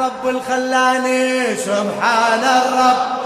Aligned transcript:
الرب 0.00 0.28
الخلاني 0.28 1.56
سبحان 1.56 2.44
الرب. 2.44 3.20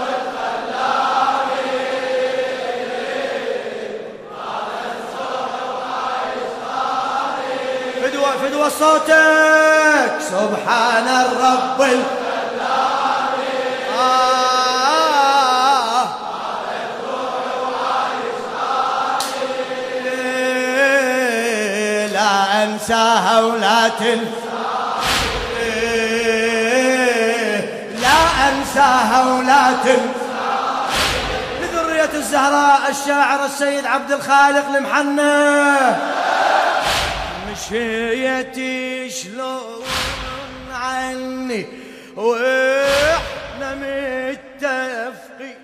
فدوى 8.01 8.31
فدوى 8.43 8.69
صوتك 8.69 10.11
سبحان 10.19 11.07
الرب 11.07 11.81
الخلاني 11.81 12.05
آه. 13.99 14.85
لا 22.13 22.63
انساها 22.63 23.41
ولا 23.41 23.87
تنسى 23.87 24.44
لا 28.75 28.81
انساها 28.81 29.33
ولا 29.33 29.73
تنسى 29.83 30.45
لذرية 31.61 32.09
الزهراء 32.13 32.89
الشاعر 32.89 33.45
السيد 33.45 33.85
عبد 33.85 34.11
الخالق 34.11 34.75
المحنى 34.75 35.75
مشيتي 37.51 39.09
شلون 39.09 39.83
عني؟ 40.73 41.65
وإحنا 42.15 43.75
متفقين. 43.75 45.57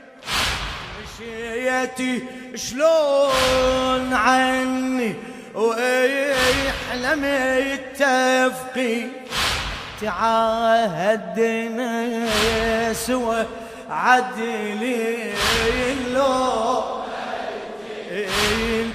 مشيتي 1.03 2.23
شلون 2.55 4.13
عني؟ 4.13 5.15
وإحنا 5.55 7.15
متفقين. 7.15 9.20
تعاهدنا 10.01 11.93
سوى 12.93 13.45
عدلي 13.89 15.33
لو 16.13 16.83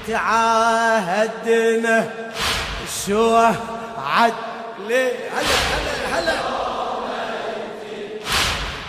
تعاهدنا 0.08 2.10
سوى 2.88 3.50
عدلي 4.06 5.06
هلا 5.34 5.58
هلا 5.72 5.94
هلا. 6.12 6.36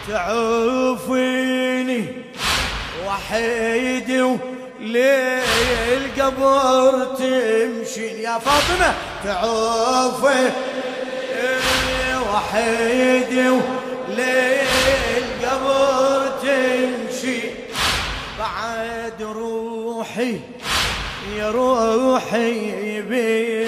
تعوفيني 0.08 2.02
وحيدي 3.06 4.22
للقبر 5.60 6.94
تمشي. 7.06 8.08
يا 8.22 8.40
فاطمة 8.40 8.94
تعوفي 9.24 10.52
وحيدي 12.38 13.50
للقبر 14.10 15.72
تمشي. 16.42 17.40
بعد 18.40 19.22
روحي 19.22 20.40
يا 21.38 21.52
روحي 21.52 23.02
بي 23.02 23.68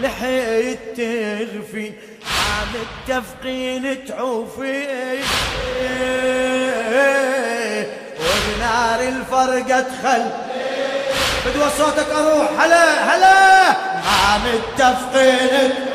لحيت 0.00 0.78
تغفي. 0.96 1.92
ما 2.22 2.66
متفقين 2.74 3.84
تعوفي. 4.06 4.86
وبنار 8.20 9.00
الفرقة 9.00 9.80
تخل. 9.80 10.24
بدوى 11.46 11.68
صوتك 11.78 12.10
أروح. 12.10 12.48
هلا 12.60 13.14
هلا. 13.14 13.70
ما 14.06 14.38
متفقين 14.44 15.87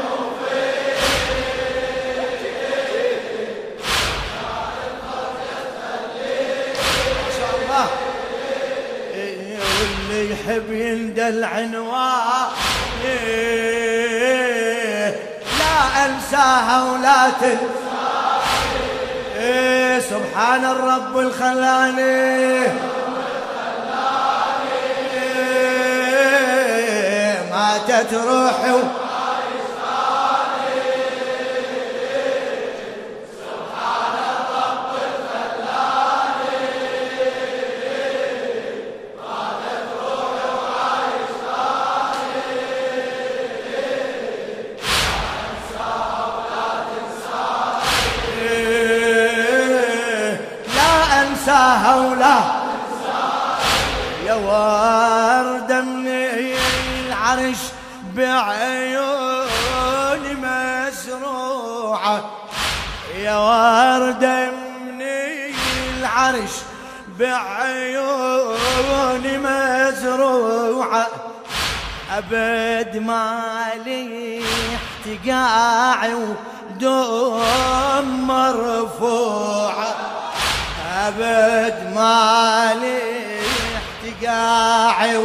يحب 10.54 10.72
يندل 10.72 11.44
عنوان 11.44 12.48
إيه، 13.06 14.36
لا 15.60 16.06
أنساها 16.06 16.92
ولا 16.92 17.30
تنسى 17.42 17.58
إيه، 19.38 20.00
سبحان 20.00 20.66
الرب 20.66 21.20
الخلاني. 21.20 22.64
إيه، 26.74 27.38
ماتت 27.52 28.14
روحي 28.14 28.72
العرش 57.34 57.58
بعيوني 58.16 59.14
مزروعة. 60.44 62.18
يا 63.16 63.38
وردة 63.38 64.52
من 64.52 65.02
العرش 65.98 66.52
بعيوني 67.20 68.58
مزروعة. 69.38 71.08
أبد 72.12 72.98
مالي 72.98 74.42
احتقاعي 74.76 76.14
ودوم 76.14 78.08
مرفوعة. 78.28 79.96
أبد 81.06 81.78
مالي 81.96 83.02
احتقاعي 83.78 85.18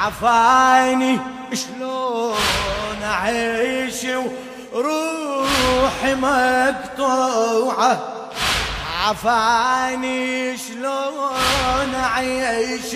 عفاني 0.00 1.18
شلون 1.54 3.02
أعيش 3.04 4.06
وروحي 4.72 6.14
مقطوعة؟ 6.14 7.98
عفاني 9.02 10.56
شلون 10.56 11.94
أعيش 11.94 12.94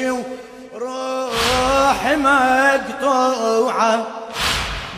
وروحي 0.72 2.16
مقطوعة؟ 2.16 4.06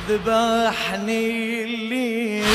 ذبحني 0.09 1.65
الليل 1.65 2.47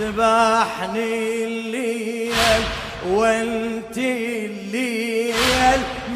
ذبحني 0.00 1.44
الليل. 1.44 2.64
وانت 3.06 3.98
الليل 3.98 5.34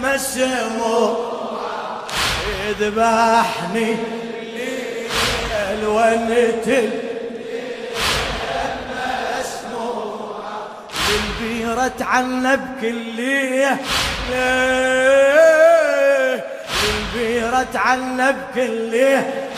مسموع 0.03 1.35
ذبحني 2.81 3.97
الليل 4.43 5.87
وانت 5.87 6.69
الليل 6.69 6.93
مسموع 9.41 10.41
للبيرة 11.09 11.93
عنب 12.01 12.61
كليه 12.81 13.81
البيرة 16.85 17.67
عنب 17.75 18.37
كليه 18.55 19.51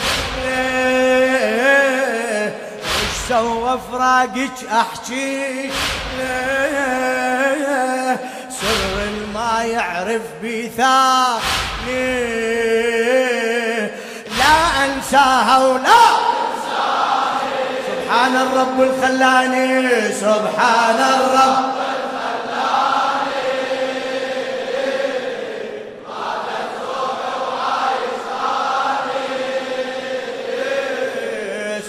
وش 2.84 3.29
سوى 3.29 3.81
فراقك 3.93 4.58
أحكي 4.72 5.70
سر 8.61 8.97
ما 9.35 9.64
يعرف 9.64 10.23
بثاني. 10.43 12.17
لا 14.38 14.56
أنساها 14.85 15.58
ولا 15.58 16.05
سبحان 17.88 18.37
الرب 18.37 18.81
الخلاني 18.81 20.12
سبحان 20.12 21.00
الرب 21.17 21.76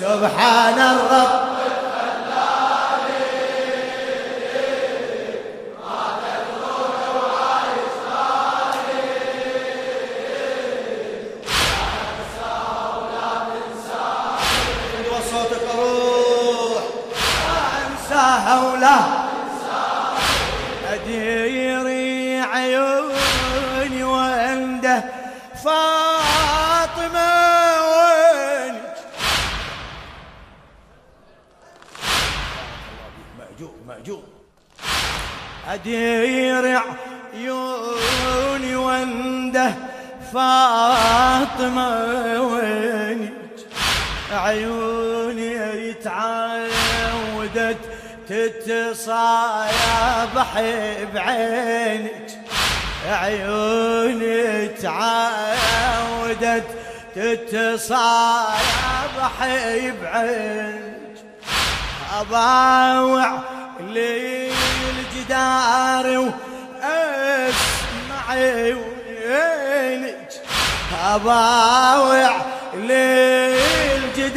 سبحان 0.01 0.79
الرب 0.79 1.36
لا 18.17 18.99
أديري 20.93 22.39
عيوني 22.41 24.03
وأنده 24.03 25.03
فاطمة 25.63 27.31
وينك 27.91 28.95
مأجور 33.39 33.75
مأجور. 33.87 34.23
أدير 35.67 36.81
عيوني 37.33 38.75
وأنده 38.75 39.73
فاطمة 40.33 41.89
وينك 42.41 43.33
عيوني 44.31 45.93
تعودت 45.93 46.76
تتصايب 48.29 49.69
بعينك 51.13 52.27
عيوني 53.09 54.67
تعودت. 54.67 56.63
تتصايب 57.15 57.97
بعينك 60.01 61.15
أباوع 62.19 63.39
لي 63.79 64.51
الجدار 64.89 66.07
واسمع 66.83 68.27
وينك. 69.25 70.31
أباوع 71.05 72.31
للجدار 72.73 74.27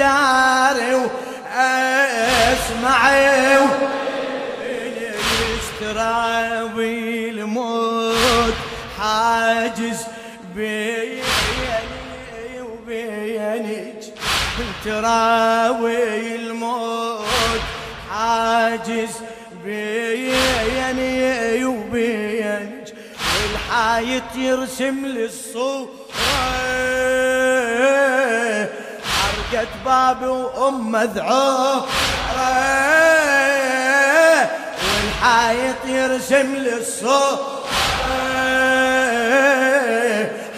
واسمع 1.61 3.11
يشترى 5.51 6.69
بالموت 6.77 8.55
حاجز 8.99 10.01
بيني 10.57 11.23
وبينك. 12.61 14.01
تراوي 14.85 16.37
الموت. 16.37 17.61
حاجز 18.11 19.15
بيني 19.65 21.65
وبينك. 21.65 22.95
والحايت 23.37 24.37
يرسم 24.37 25.07
لي 25.07 25.25
حرقت 29.51 29.69
بابي 29.85 30.27
وأم 30.27 30.93
مذعورة 30.93 31.87
والحايط 34.83 35.85
يرسم 35.87 36.55
لي 36.55 36.75
الصورة 36.75 37.65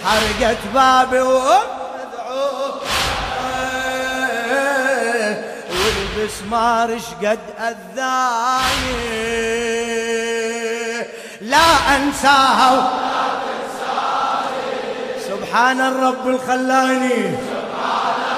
حرقت 0.04 0.58
بابي 0.74 1.20
وأم 1.20 1.66
مذعورة 1.94 2.80
والبسمار 5.70 6.98
شقد 6.98 7.38
أذاني. 7.58 9.22
لا 11.40 11.96
أنساها. 11.96 12.90
سبحان 15.28 15.80
الرب 15.80 16.28
الخلاني. 16.28 17.22
بارك 17.22 18.31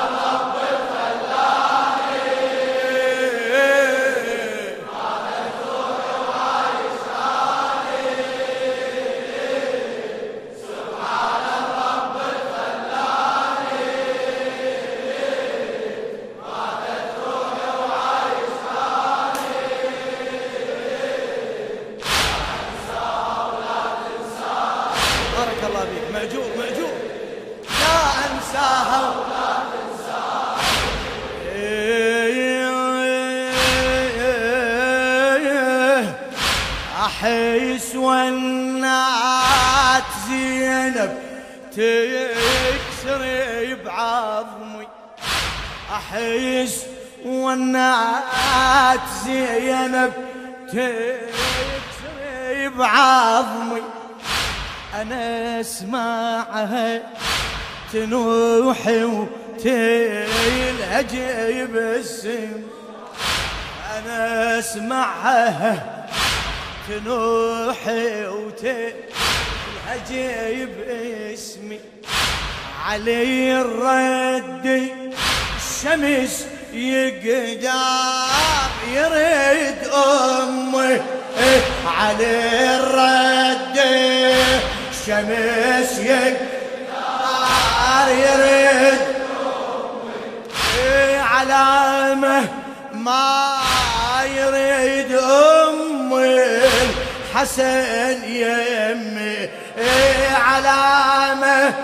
أحس 37.05 37.95
والنات 37.95 40.03
زينب 40.29 41.19
تكسر 41.73 43.23
بعظمي. 43.85 44.87
أحس 45.93 46.87
والنات 47.25 49.01
زينب 49.25 50.13
تكسر 50.69 52.19
بعظمي. 52.77 53.83
أنا 54.95 55.61
أسمعها 55.61 57.03
تنوحي 57.93 59.05
وتلهج 59.05 61.17
باسم 61.73 62.63
أنا 63.99 64.59
أسمعها 64.59 65.94
تنوحي 66.89 68.27
وتلهج 68.27 70.11
باسمي. 70.77 71.81
علي 72.87 73.61
الرد 73.61 74.67
الشمس 75.57 76.47
يقدر 76.73 77.73
يريد 78.93 79.81
أمي. 79.89 81.01
علي 81.87 82.77
الرد 82.77 83.79
الشمس 84.91 85.93
يقدر 85.99 86.37
يريد 88.09 89.03
أمي. 90.77 91.17
علامة 91.17 92.39
ما 92.93 93.57
يريد 94.37 95.13
أمي 95.13 95.54
حسن 97.35 98.25
يمي 98.25 99.49
علامة 100.35 101.75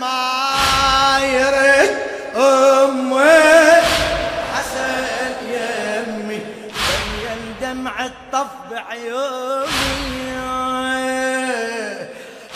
ما 0.00 1.18
يريد 1.22 1.90
أمي 2.36 3.42
حسن 4.54 5.32
يمي 5.50 6.38
بين 6.38 7.54
دمع 7.62 8.04
الطف 8.04 8.46
بعيوني 8.70 9.70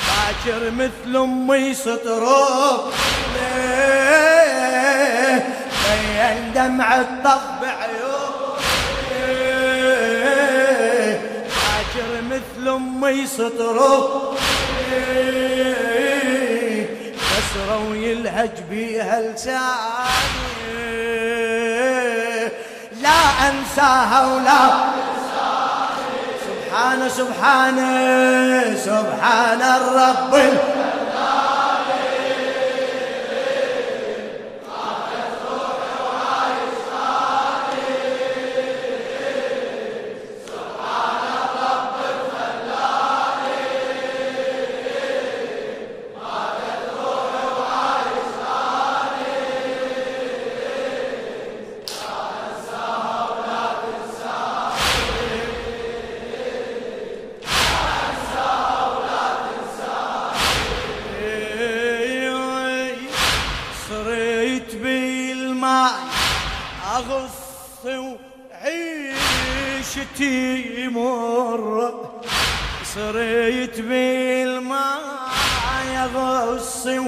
باكر 0.06 0.70
مثل 0.70 1.16
أمي 1.16 1.74
سطروه 1.74 2.92
بين 5.96 6.52
دمع 6.54 6.96
الطف 7.00 7.42
بعيوني 7.62 8.13
مثل 12.64 12.68
امي 12.68 13.26
سطروه 13.26 14.34
كسرة 17.12 17.88
ويلهج 17.90 18.50
بيها 18.70 19.20
لساني. 19.20 19.58
لا 23.02 23.20
أنساها 23.48 24.34
ولا 24.34 24.60
سبحان 26.46 27.08
سبحان 27.08 27.78
سبحان 28.84 29.62
الرب. 29.62 30.34
يغصي 76.04 76.98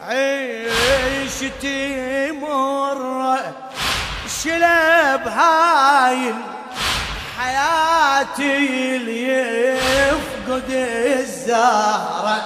وعيشتي 0.00 1.80
مر 2.32 3.36
شلب 4.42 5.28
هاي 5.28 6.34
حياتي 7.38 8.56
اللي 8.96 9.28
يفقد 10.08 10.70
الزهرة 10.70 12.42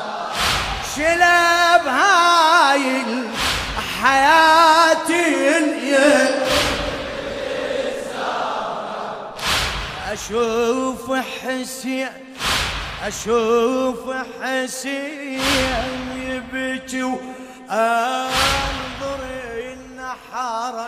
شلب 0.96 1.84
هاي 1.88 3.04
حياتي 4.02 5.24
اللي 5.58 6.28
أشوف 10.12 11.12
حسين 11.12 12.08
أشوف 13.06 13.98
حسين 14.42 15.40
يبكي 16.16 17.02
وأنظر 17.02 17.18
النحر 19.58 20.86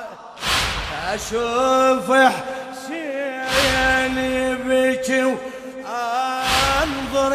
أشوف 1.15 2.13
حسين 2.13 4.19
يبكي 4.19 5.25
وأنظر 5.25 7.33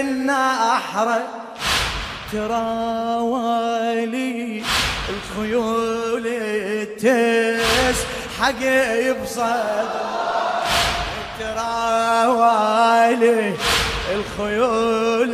النحر 0.00 1.08
تراولي 3.12 4.62
الخيول 5.08 6.26
تسحق 6.96 8.60
بصدر 9.22 9.88
تراوالي 12.18 13.54
الخيول 14.12 15.32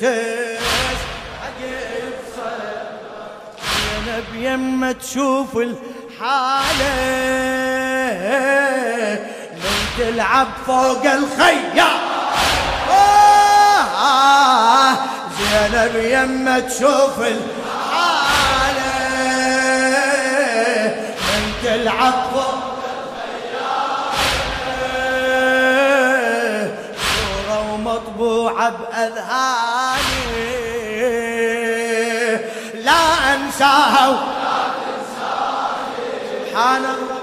تس 0.00 0.98
عقب 1.42 2.14
زينب 4.04 4.24
يما 4.34 4.92
تشوف 4.92 5.56
الحالة 5.56 6.94
من 9.54 9.76
تلعب 9.98 10.48
فوق 10.66 11.04
الخيام 11.12 11.98
آه 12.90 13.84
زينب 15.38 15.96
يما 16.04 16.60
تشوف 16.60 17.18
الحالة 17.18 17.38
من 21.18 21.52
تلعب 21.64 22.14
فوق 22.34 22.57
مطبوعة 28.68 28.70
بأذهاني. 28.70 30.48
لا 32.74 33.34
أنساها 33.34 34.18
سبحان 36.50 36.84
الله. 36.84 37.17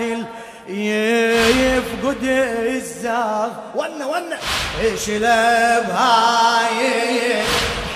الحياة 0.00 1.48
يفقد 1.48 2.22
الزاغ. 2.22 3.48
ونا 3.74 4.06
ونا 4.06 4.38
شلب 5.06 5.90
هاي 5.90 7.42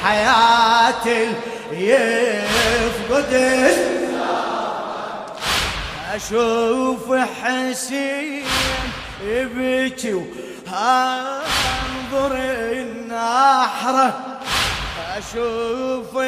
حياة 0.05 1.07
يفقد 1.73 3.33
أشوف 6.15 7.13
حسين 7.43 8.45
يبكي 9.27 10.15
وأنظر 10.15 12.33
النحرة 12.73 14.21
أشوف 15.17 16.19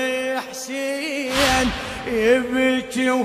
حسين 0.50 1.70
يبكي 2.06 3.24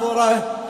صبره 0.02 0.66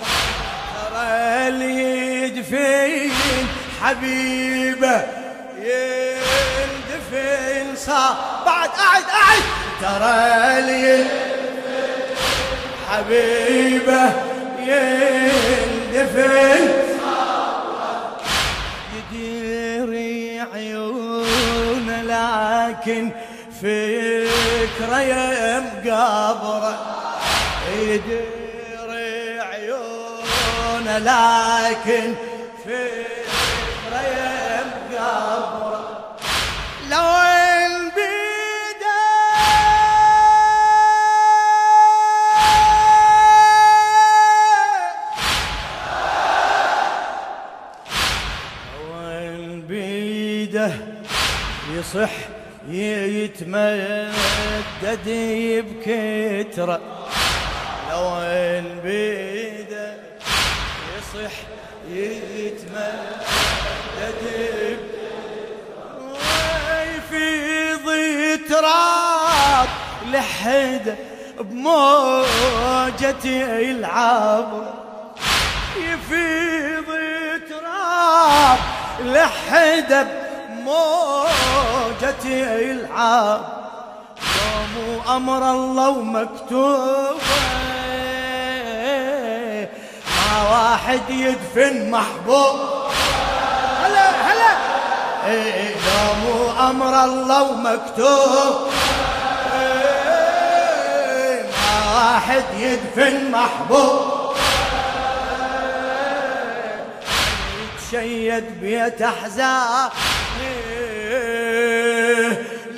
ترى 0.75 1.47
اللي 1.47 2.23
يدفين 2.23 3.47
حبيبه 3.81 5.01
يندفن. 5.57 7.75
صار. 7.75 8.15
بعد 8.45 8.69
قعد 8.69 9.03
قعد 9.03 9.43
ترى 9.81 10.61
لي 10.61 11.05
حبيبه 12.89 14.11
يندفن. 14.59 16.69
يديري 18.95 20.39
عيون 20.53 21.87
لكن 22.03 23.11
فكره 23.61 24.99
يم 25.01 25.65
قبره. 25.85 26.75
يديري 27.77 28.40
لكن 31.01 32.13
يم 34.01 34.71
قبره 34.97 36.15
لو 36.89 37.21
يصح 51.79 52.11
يتمدد 52.69 54.11
بكترة 55.67 56.79
لو 57.91 58.17
ان 58.17 58.79
بيده 58.83 59.40
يصح 61.13 61.35
يتمدد 61.89 62.79
ويفيض 67.11 67.87
تراب 68.49 69.69
لحد 70.11 70.95
بموجة 71.39 73.25
العبر 73.71 74.73
يفيض 75.77 76.89
تراب 77.49 78.59
لحد 78.99 80.07
موجة 80.49 82.25
العاب. 82.71 83.41
يوم 84.37 85.01
أمر 85.09 85.51
الله 85.51 85.89
ومكتوب 85.89 87.17
واحد 90.51 91.09
يدفن 91.09 91.91
محبوب. 91.91 92.55
هلا 93.83 94.09
هلا. 94.09 94.51
يوم 95.27 96.23
أمر 96.59 97.03
الله 97.03 97.41
ومكتوب 97.41 98.69
ما 101.61 101.73
واحد 101.95 102.43
يدفن 102.57 103.31
محبوب. 103.31 104.35
يتشيد 107.91 108.61
بيت 108.61 109.01
أحزان 109.01 109.89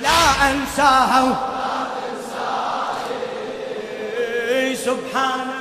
لا 0.02 0.50
أنساها 0.50 1.54
سبحانه 4.84 5.53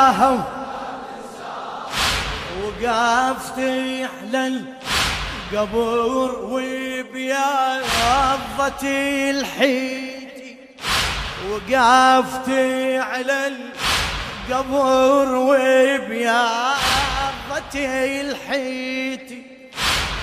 انساها 0.00 0.44
وقفت 2.62 3.58
على 3.58 4.62
القبور 5.52 6.30
وبياضة 6.50 7.80
الحيتي 9.30 10.56
وقفت 11.50 12.48
على 12.98 13.52
القبور 14.48 15.28
وبياضة 15.34 16.80
الحيتي 17.74 19.42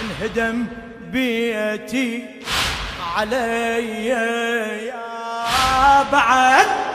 انهدم 0.01 0.65
بيتي 1.11 2.25
علي 3.15 4.05
يا 4.05 4.97
بعد. 6.11 6.86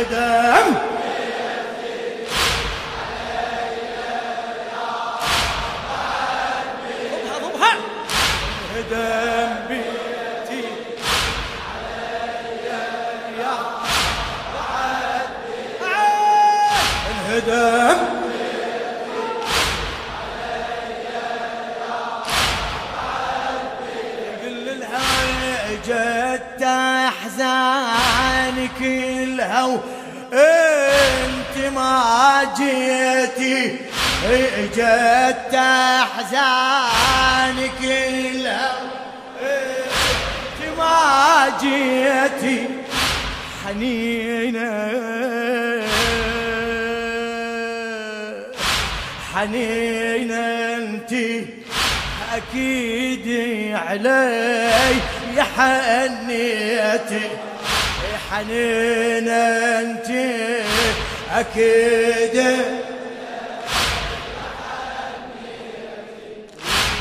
الهدم 0.00 0.87
انت 30.32 31.56
ما 31.74 31.94
جيتي 32.58 33.76
جت 34.76 35.54
أحزانك 36.02 37.80
الهو 37.82 38.88
انت 39.42 40.60
ما 40.78 41.52
جيتي 41.60 42.58
حنينة. 43.64 44.72
حنينة 49.34 50.44
انت 50.76 51.12
أكيد 52.34 53.26
علي 53.74 54.94
يا 55.36 55.46
حنيتي. 55.56 57.24
حنين 58.30 59.28
أنت 59.28 60.08
أكيد. 61.34 62.36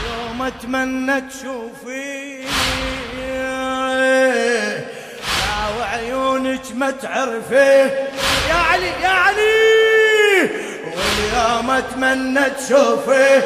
يوم 0.06 0.42
أتمنى 0.42 1.22
تشوفيني 1.22 2.46
يا 3.20 4.86
وعيونك 5.80 6.66
ما 6.76 6.92
تعرفي. 6.92 7.90
يا 8.50 8.56
علي 8.72 8.92
يا 9.04 9.08
علي 9.08 10.50
واليوم 10.84 11.72
أتمنى 11.72 12.50
تشوفي. 12.50 13.42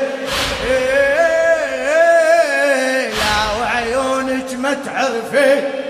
لا 3.20 3.38
وعيونك 3.60 4.54
ما 4.54 4.74
تعرفي. 4.86 5.81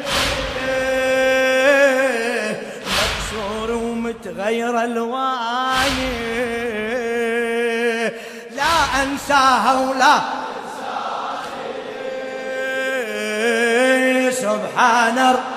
متغير 4.42 4.84
الواني. 4.84 6.32
لا 8.56 9.04
انساها 9.04 9.74
ولا 9.80 10.20
سبحان 14.32 15.18
الله 15.18 15.51